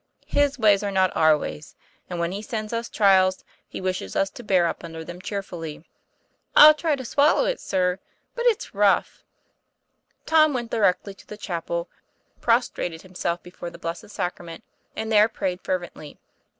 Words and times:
His 0.25 0.57
ways 0.57 0.81
are 0.81 0.89
not 0.89 1.15
our 1.15 1.37
ways. 1.37 1.75
And 2.09 2.19
when 2.19 2.31
He 2.31 2.41
sends 2.41 2.73
us 2.73 2.89
trials, 2.89 3.43
He 3.67 3.79
wishes 3.79 4.15
us 4.15 4.31
to 4.31 4.43
hear 4.43 4.65
up 4.65 4.83
under 4.83 5.03
them 5.03 5.21
cheerfully." 5.21 5.77
1 6.53 6.63
('11 6.65 6.77
try 6.79 6.95
to 6.95 7.05
swallow 7.05 7.45
it, 7.45 7.59
sir. 7.59 7.99
But 8.33 8.47
it's 8.47 8.73
rough." 8.73 9.21
TOM 10.25 10.53
PLA 10.53 10.53
YFAIR. 10.53 10.53
199 10.53 10.53
Tom 10.53 10.53
went 10.55 10.71
directly 10.71 11.13
to 11.13 11.27
the 11.27 11.37
chapel, 11.37 11.87
prostrated 12.41 13.03
him 13.03 13.13
self 13.13 13.43
before 13.43 13.69
the 13.69 13.77
Blessed 13.77 14.09
Sacrament, 14.09 14.63
and 14.95 15.11
there 15.11 15.29
prayed 15.29 15.61
fervently. 15.61 16.17